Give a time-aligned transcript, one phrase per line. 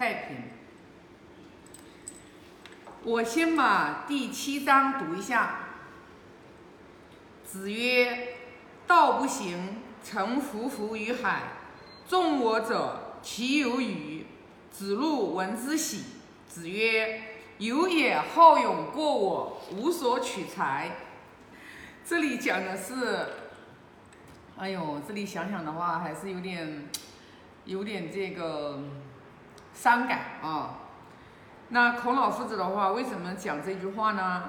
[0.00, 0.44] 太平。
[3.02, 5.58] 我先把第七章读一下。
[7.44, 8.28] 子曰
[8.88, 11.42] ：“道不行，诚夫浮于海。
[12.08, 14.24] 众我者，其有与？”
[14.72, 16.04] 子路闻之喜。
[16.48, 17.20] 子曰
[17.58, 20.92] ：“有也好勇过我，无所取材。”
[22.06, 23.26] 这里讲的是，
[24.56, 26.88] 哎呦，这里想想的话，还是有点，
[27.66, 28.82] 有点这个
[29.80, 30.76] 伤感啊。
[31.68, 34.42] 那孔老夫子的话，为什么讲这句话呢？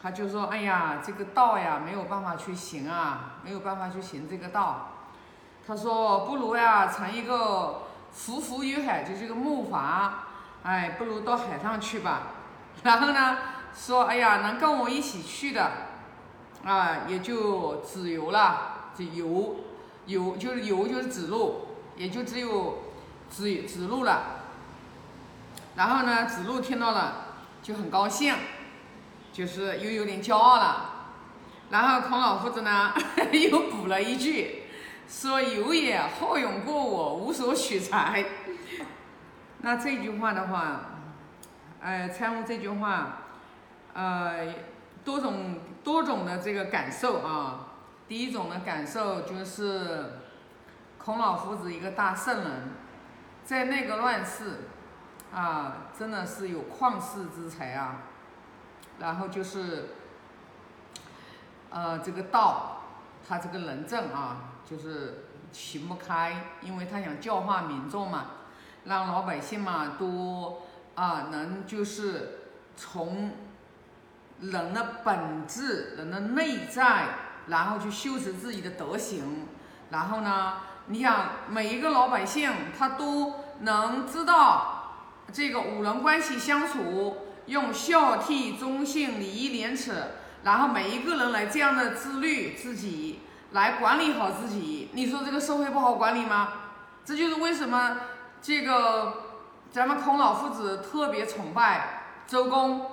[0.00, 4.92] 他就说：“哎呀，这个道呀，没有办法去行啊，没有办法去行这个道。”
[5.66, 7.82] 他说：“不如呀，乘一个
[8.12, 10.10] 浮浮于海，就这个木筏，
[10.62, 12.20] 哎，不如到海上去吧。
[12.84, 13.38] 然后呢，
[13.74, 15.72] 说：哎呀，能跟我一起去的，
[16.64, 19.56] 啊，也就子游了，就游
[20.06, 22.78] 游就是游就是子路，也就只有
[23.28, 24.37] 子子路了。
[25.78, 28.34] 然后呢，子路听到了就很高兴。”
[29.30, 30.90] 就是又有点骄傲了，
[31.70, 32.92] 然后孔老夫子呢
[33.30, 34.64] 又补了一句，
[35.08, 38.24] 说有也好勇过我，无所取材。
[39.58, 40.80] 那这句话的话，
[41.80, 43.18] 呃，参悟这句话，
[43.92, 44.54] 呃，
[45.04, 47.66] 多种多种的这个感受啊。
[48.08, 50.14] 第一种的感受就是，
[50.96, 52.70] 孔老夫子一个大圣人，
[53.44, 54.62] 在那个乱世，
[55.32, 58.02] 啊，真的是有旷世之才啊。
[58.98, 59.90] 然后就是，
[61.70, 62.82] 呃，这个道，
[63.28, 68.24] 他这个人政啊，就是行不开，因为他想教化民众嘛，
[68.84, 70.62] 让老百姓嘛都
[70.96, 72.40] 啊能就是
[72.76, 73.32] 从
[74.40, 77.06] 人的本质、人的内在，
[77.46, 79.46] 然后去修持自己的德行。
[79.90, 80.54] 然后呢，
[80.86, 84.77] 你想每一个老百姓他都能知道
[85.32, 87.18] 这个五人关系相处。
[87.48, 89.94] 用孝悌忠信礼义廉耻，
[90.42, 93.20] 然后每一个人来这样的自律自己，
[93.52, 94.90] 来管理好自己。
[94.92, 96.52] 你说这个社会不好管理吗？
[97.06, 98.00] 这就是为什么
[98.42, 99.14] 这个
[99.70, 102.84] 咱们孔老夫子特别崇拜周公，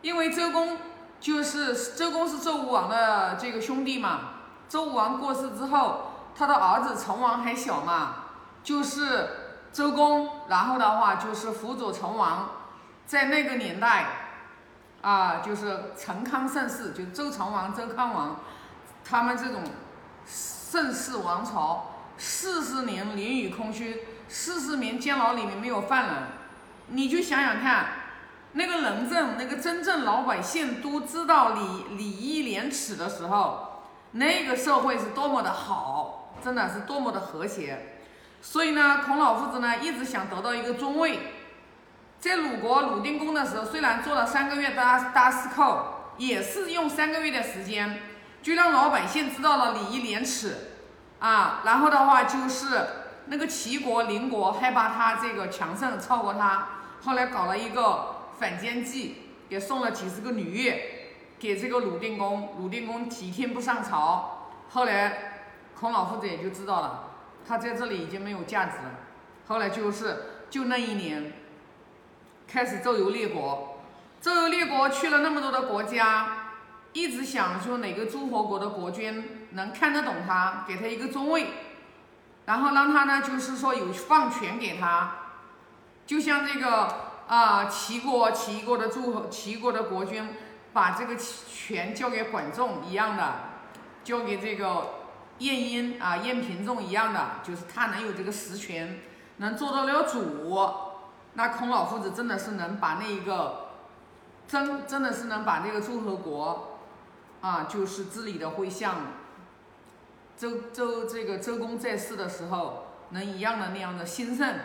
[0.00, 0.78] 因为周公
[1.18, 4.34] 就是周公是周武王的这个兄弟嘛。
[4.68, 8.14] 周武王过世之后，他的儿子成王还小嘛，
[8.62, 9.41] 就是
[9.72, 12.50] 周公，然后的话就是辅佐成王。
[13.06, 14.06] 在那个年代，
[15.02, 18.40] 啊，就是成康盛世，就周成王、周康王，
[19.04, 19.62] 他们这种
[20.24, 26.14] 盛世王朝，四十年囹圄空虚，四十年监牢里面没有犯人，
[26.86, 27.86] 你就想想看，
[28.52, 33.82] 那个人政，那个真正老百姓都知道礼礼义廉耻的时候，
[34.12, 37.98] 那个社会是多么的好，真的是多么的和谐。
[38.42, 41.20] 所以呢，孔老夫子呢一直想得到一个中位。
[42.18, 48.00] 在鲁国鲁定公的时候，虽然做了三个月大大司寇，也是用三个月的时间，
[48.42, 50.56] 就让老百姓知道了礼义廉耻
[51.20, 51.62] 啊。
[51.64, 52.66] 然后的话就是
[53.26, 56.68] 那个齐国邻国害怕他这个强盛超过他，
[57.04, 62.54] 后来搞了一个反间计，也送了几十个女乐给这个鲁定公。
[62.58, 65.42] 鲁定公几天不上朝，后来
[65.78, 67.11] 孔老夫子也就知道了，
[67.46, 69.00] 他在这里已经没有价值了。
[69.46, 71.32] 后来就是就那一年。
[72.44, 73.78] 开始周游列国，
[74.20, 76.48] 周游列国去了那么多的国家，
[76.92, 81.46] 一直想说哪个诸侯国的国君能看得懂他，给他一个中位，
[82.44, 85.14] 然后让他呢就是说有放权给他，
[86.04, 86.94] 就像这个
[87.26, 90.28] 啊齐国齐国的诸侯齐国的国君
[90.74, 93.34] 把这个权交给管仲一样的，
[94.04, 95.01] 交给这个
[95.38, 99.00] 晏婴啊晏平仲一样的，就是他能有这个实权，
[99.38, 100.20] 能做到了主。
[101.34, 103.70] 那孔老夫子真的是能把那一个，
[104.46, 106.78] 真真的是能把这个诸侯国，
[107.40, 108.96] 啊，就是治理的会像
[110.36, 114.56] 周周这个周公在世的时候能一样的那样的兴盛，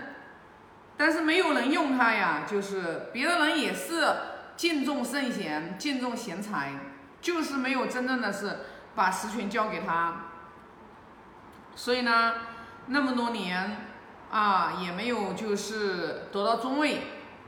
[0.97, 4.05] 但是没有人用他呀，就是别的人也是
[4.57, 6.73] 敬重圣贤，敬重贤才，
[7.21, 8.59] 就是没有真正的是
[8.93, 10.26] 把实权交给他，
[11.77, 12.33] 所以呢，
[12.87, 13.85] 那么多年。
[14.29, 17.01] 啊，也没有就是得到中位，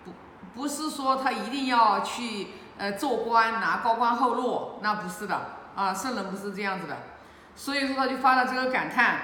[0.05, 0.13] 不
[0.55, 6.95] 不是说他一定要去呃做官拿高官厚禄，那不是的啊，圣人不是这样子的，
[7.53, 9.19] 所以说他就发了这个感叹，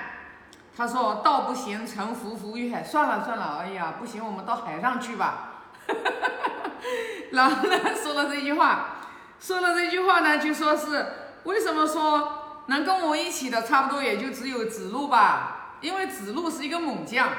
[0.76, 5.62] 他说道不行，沉浮浮于海，算了算了，哎呀不行，我们到海上去吧，
[7.32, 8.98] 然后呢说了这句话，
[9.40, 11.06] 说了这句话呢就说是
[11.46, 12.35] 为什么说
[12.68, 15.52] 能跟我一起的差不多也就只有子路吧。
[15.82, 17.30] 因为子路是一个猛将，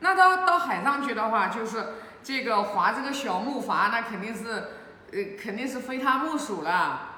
[0.00, 4.48] 那到到海上去的话，就是这个划这个小木筏，那肯定是，
[5.12, 7.10] 呃，肯定是非他莫属了。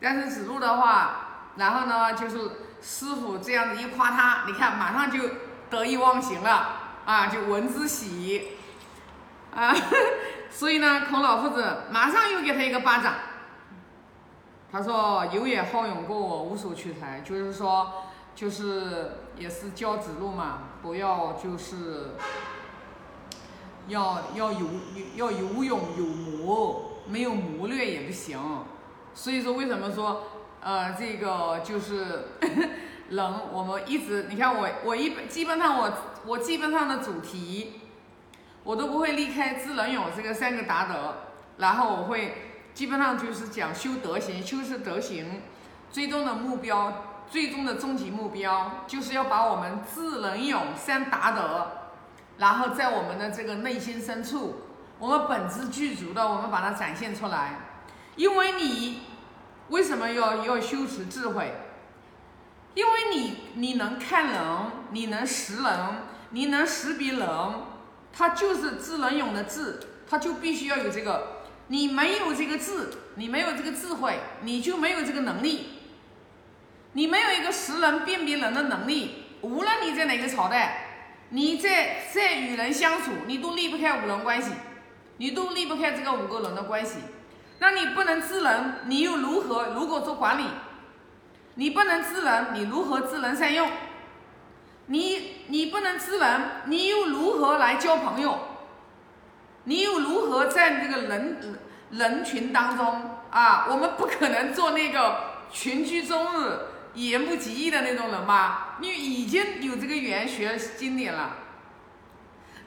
[0.00, 2.38] 但是子路的话，然后呢，就是
[2.82, 5.20] 师傅这样子一夸他，你看马上就
[5.70, 6.66] 得意忘形了
[7.04, 8.58] 啊，就闻之喜
[9.54, 9.72] 啊。
[10.50, 13.12] 所以呢，孔老夫子马上又给他一个巴掌。
[14.74, 17.92] 他说：“有也好勇过我，无所取材。”就是说，
[18.34, 22.16] 就是也是教子路嘛，不要就是
[23.86, 24.66] 要要有
[25.14, 28.36] 要有勇有谋，没有谋略也不行。
[29.14, 30.24] 所以说，为什么说
[30.60, 32.30] 呃这个就是
[33.10, 35.92] 人，我们一直你看我我一基本上我
[36.26, 37.74] 我基本上的主题，
[38.64, 41.14] 我都不会离开知能勇这个三个达德，
[41.58, 42.50] 然后我会。
[42.74, 45.42] 基本上就是讲修德行，修是德行，
[45.92, 51.68] 最终的目标，最终的终极目标，就是要把我们智能勇三达德，
[52.38, 54.56] 然后在我们的这个内心深处，
[54.98, 57.60] 我们本质具足的，我们把它展现出来。
[58.16, 59.02] 因为你
[59.68, 61.54] 为什么要要修持智慧？
[62.74, 64.42] 因为你你能看人，
[64.90, 65.78] 你能识人，
[66.30, 67.28] 你能识别人，
[68.12, 69.78] 它就是智能勇的智，
[70.10, 71.43] 它就必须要有这个。
[71.68, 75.70] 你没有这个智，你没有这个智慧，你就没有这个能力。
[76.92, 84.52] 你没有一个识人辨别人的能力，无论你在哪个朝代，你在在与人相处，你都离不开五伦关系，
[85.16, 86.98] 你都离不开这个五个人的关系。
[87.58, 89.68] 那你不能治人，你又如何？
[89.74, 90.44] 如果做管理，
[91.54, 93.68] 你不能治人，你如何知人善用？
[94.86, 98.38] 你你不能治人，你又如何来交朋友？
[99.64, 101.58] 你又如何在这个人
[101.90, 103.66] 人群当中啊？
[103.70, 105.20] 我们不可能做那个
[105.50, 106.58] 群居终日、
[106.94, 108.76] 言不及义的那种人吧？
[108.80, 111.36] 你已经有这个语言学经典了，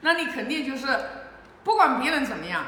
[0.00, 0.86] 那你肯定就是
[1.62, 2.64] 不管别人怎么样，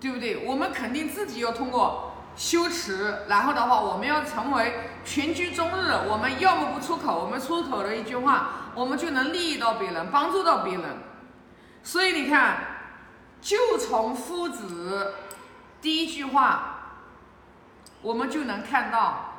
[0.00, 0.44] 对不对？
[0.44, 4.74] 我们肯定自己要通过修持，然后的话，我们要成为
[5.04, 5.92] 群居终日。
[6.08, 10.84] 我们要么不出口，我们出口的一句话，我们就能利益到别人，帮助到别人。
[11.84, 12.69] 所以你看。
[13.40, 15.14] 就从夫子
[15.80, 16.98] 第一句话，
[18.02, 19.34] 我们就能看到，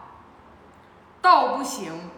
[1.22, 2.10] 道不行，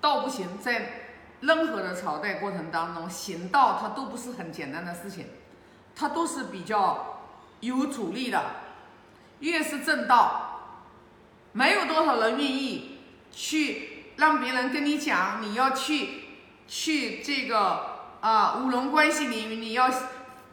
[0.00, 1.10] 道不行，在
[1.40, 5.26] 任何的朝代过程当中，行道它都不是很简单的事情，
[5.94, 7.22] 它都是比较
[7.60, 8.42] 有阻力的。
[9.40, 10.60] 越是正道，
[11.52, 16.22] 没有多少人愿意去让别人跟你讲，你要去
[16.66, 17.95] 去这个。
[18.20, 19.90] 啊，五伦关系里面，你要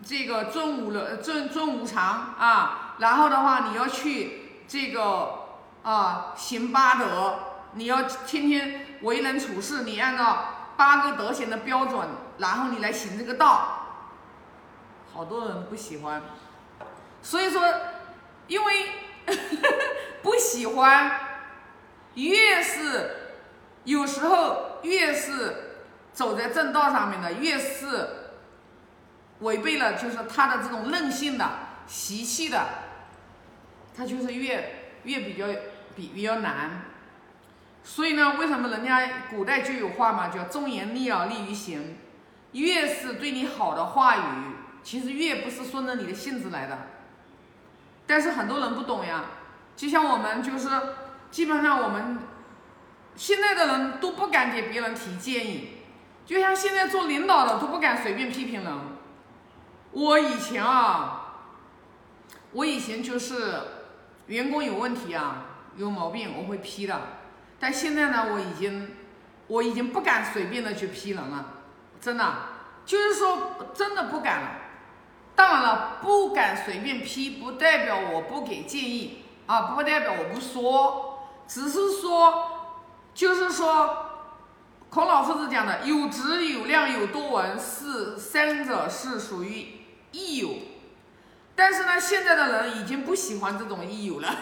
[0.06, 2.96] 这个尊五伦，尊尊五常啊。
[3.00, 7.40] 然后的话，你要去这个啊行八德，
[7.74, 12.08] 你要天天为人处事，你按照八个德行的标准，
[12.38, 13.80] 然后你来行这个道。
[15.14, 16.22] 好多人不喜欢，
[17.22, 17.64] 所以说，
[18.48, 18.74] 因为
[20.22, 21.20] 不喜欢，
[22.16, 23.38] 越是
[23.86, 25.63] 有时候越是。
[26.14, 28.10] 走在正道上面的，越是
[29.40, 31.50] 违背了，就是他的这种任性的
[31.88, 32.66] 习气的，
[33.96, 35.48] 他就是越越比较
[35.96, 36.84] 比比较难。
[37.84, 41.98] 所以呢，为什么人家古代就有话嘛，叫忠言逆耳利于行。
[42.54, 44.22] 越是对你好的话语，
[44.84, 46.78] 其实越不是顺着你的性子来的。
[48.06, 49.26] 但是很多人不懂呀，
[49.76, 50.70] 就像我们就是
[51.32, 52.20] 基本上我们
[53.16, 55.73] 现在的人都不敢给别人提建议。
[56.26, 58.74] 就像现在做领导的都不敢随便批评人。
[59.92, 61.36] 我以前啊，
[62.54, 63.62] 我以前就是
[64.28, 67.00] 员工有问题啊，有毛病我会批的。
[67.60, 68.96] 但现在呢，我已经
[69.48, 71.46] 我已经不敢随便的去批人了，
[72.00, 72.34] 真的，
[72.86, 74.52] 就是说真的不敢了。
[75.36, 82.48] 当然了，不敢随便批，不代表我不给建议啊，不代表我不说，只是说，
[83.14, 84.10] 就是说。
[84.94, 89.80] 孔老夫子讲的有质有量有多闻是三者是属于
[90.12, 90.50] 益友，
[91.56, 94.36] 但是呢，现在的人已经不喜欢这种益友了。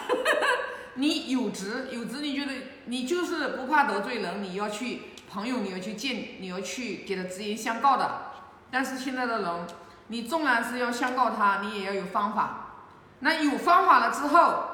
[0.96, 2.52] 你有质有质，你觉得
[2.84, 8.32] 你就是不怕得罪人，你要去朋友，你要去见，你要去给他直言相告的。
[8.70, 9.66] 但是现在的人，
[10.08, 12.74] 你纵然是要相告他，你也要有方法。
[13.20, 14.64] 那有方法了之后，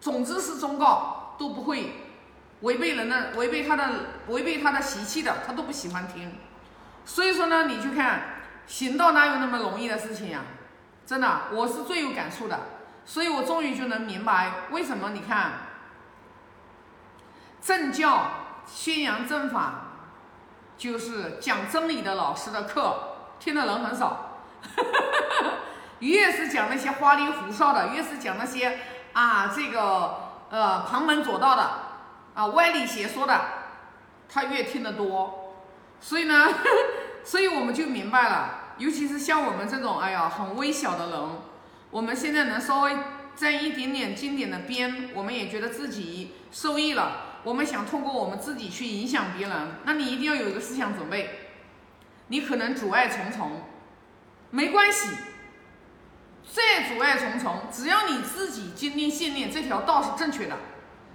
[0.00, 2.04] 总之是忠告都不会。
[2.60, 3.90] 违背人的、违背他的、
[4.28, 6.38] 违背他的习气的，他都不喜欢听。
[7.04, 8.22] 所以说呢，你去看
[8.66, 10.40] 行道哪有那么容易的事情呀？
[11.06, 12.60] 真的，我是最有感触的。
[13.04, 15.52] 所以我终于就能明白为什么你看
[17.62, 18.30] 正教
[18.66, 19.92] 宣扬正法，
[20.76, 24.40] 就是讲真理的老师的课，听的人很少。
[26.00, 28.78] 越是讲那些花里胡哨的，越是讲那些
[29.14, 31.70] 啊这个呃旁门左道的
[32.38, 33.36] 啊歪理邪说的，
[34.28, 35.56] 他越听得多。
[36.00, 36.46] 所以呢，
[37.24, 41.20] 所以我们就明白了，尤其是像我们这种哎呀很微小的人，
[41.90, 42.96] 我们现在能稍微
[43.34, 47.40] 沾一点点经典的边，我们也觉得自己受益了。
[47.42, 51.48] 我们想通过我们自己去影响别人，那你一定要有一个思想准备，
[52.28, 53.62] 你可能阻碍重重，
[54.50, 55.08] 没关系。
[56.50, 60.56] 再阻碍重重，只要你自己坚定信念，这条道是正确的，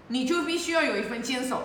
[0.08, 1.64] 你就必须要有一份坚守。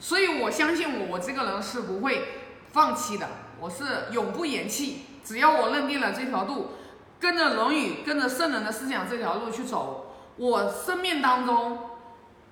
[0.00, 2.24] 所以我相信我，我这个人是不会
[2.72, 3.28] 放弃的，
[3.60, 5.02] 我是永不言弃。
[5.24, 6.72] 只要我认定了这条路，
[7.18, 11.78] 跟着《论语》、跟着圣人的思想这条路去走，我生命当中，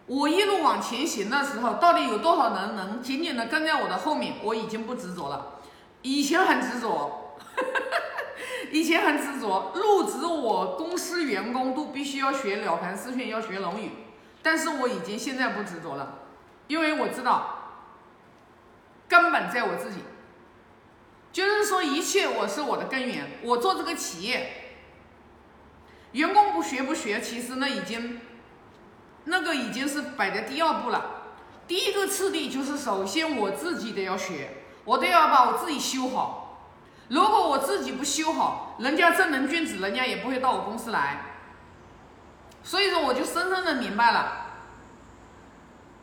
[0.07, 4.35] 我一路往前行的时候，到底有多少人能紧紧的跟在我的后面？
[4.43, 5.59] 我已经不执着了，
[6.01, 7.37] 以前很执着。
[8.73, 13.89] 以前很执着，入职我公司员工都必须要学了凡四训，要学《论语》，
[14.43, 16.19] 但是我已经现在不执着了，
[16.67, 17.59] 因为我知道
[19.09, 20.01] 根本在我自己，
[21.33, 24.75] 就是说一切我是我的根源，我做这个企业，
[26.13, 28.21] 员工不学不学，其实呢已经
[29.25, 31.23] 那个已经是摆在第二步了，
[31.69, 36.41] 第一个次第就是首先我自己得要学，我得要把我自己修好。
[37.09, 41.32] 如果我自己不修好，人家正人君子，人家也不会到我公司来。
[42.62, 44.47] 所以说，我就深深的明白了，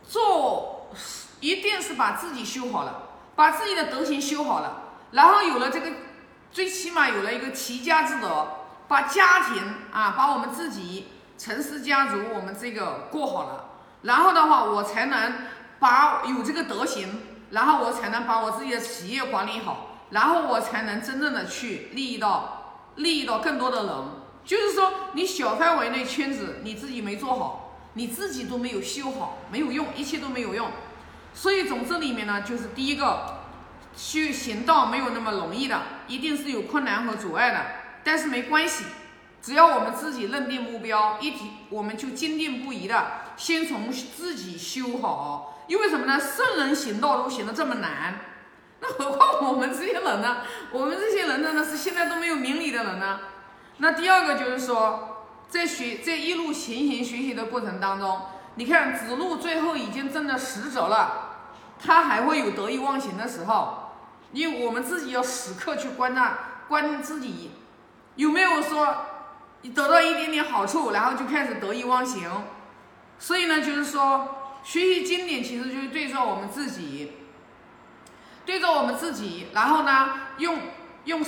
[0.03, 0.89] 做
[1.39, 5.91] 一定是把自己修好了，把自己的德行修好了，然后有了这个，
[6.51, 8.47] 最起码有了一个齐家之德，
[8.87, 13.65] 把家庭啊，把我们自己陈氏家族我们这个过好了，
[14.01, 15.33] 然后的话，我才能
[15.79, 19.85] 把有这个德行，然后我才能把我自己的企业管理好。
[20.09, 23.95] 然后我才能真正的去利益到利益到更多的人，
[24.50, 30.72] 就是说你小范围内圈子你自己没做好，你自己都没有修好，没有用，一切都没有用。
[31.36, 33.41] 所以总之里面呢，就是第一个，
[33.96, 37.63] 去行道没有那么容易的，一定是有困难和阻碍的。
[38.03, 38.86] 但是没关系，
[39.39, 43.06] 只要我们自己认定目标，一提我们就坚定不移的
[43.38, 45.63] 先从自己修好。
[45.68, 46.20] 因为什么呢？
[46.20, 48.22] 圣人行道都行得这么难。
[48.79, 50.38] 那何况我们这些人呢？
[50.72, 53.20] 我们这些人呢，是现在都没有明理的人呢。
[53.79, 58.21] 那第二个就是说，在学在一路勤行学习的过程当中，
[58.55, 61.38] 你看子路最后已经真的十折了，
[61.83, 63.89] 他还会有得意忘形的时候。
[64.31, 67.51] 因为我们自己要时刻去观察，观自己
[68.15, 68.95] 有没有说
[69.62, 72.29] 你得到一点点好处，然后就开始得意忘形。
[73.17, 77.13] 所以呢，就是说学习经典其实就是对照我们自己。
[78.45, 80.09] 对着我们自己，然后呢，
[80.39, 80.57] 用
[81.05, 81.24] 用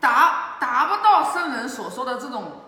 [0.00, 2.62] 达达不到圣人所说的这种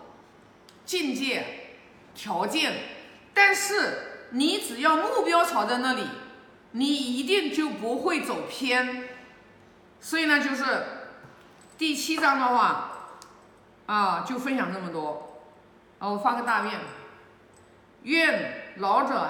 [0.85, 1.77] 境界
[2.15, 2.73] 条件，
[3.33, 6.07] 但是你只要目标朝在那里，
[6.73, 9.09] 你一定就不会走偏。
[10.01, 10.65] 所以呢，就是
[11.77, 12.91] 第七章的话，
[13.87, 15.43] 啊，就分享这么多。
[15.99, 16.81] 啊，我发个大愿，
[18.03, 19.29] 愿老者。